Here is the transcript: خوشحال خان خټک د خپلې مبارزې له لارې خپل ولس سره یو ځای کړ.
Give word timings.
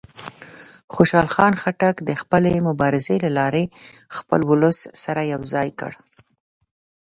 خوشحال 0.93 1.27
خان 1.35 1.53
خټک 1.61 1.95
د 2.03 2.09
خپلې 2.21 2.53
مبارزې 2.67 3.15
له 3.25 3.29
لارې 3.37 3.63
خپل 4.17 4.39
ولس 4.51 4.79
سره 5.03 5.21
یو 5.33 5.41
ځای 5.53 5.69
کړ. 5.79 5.91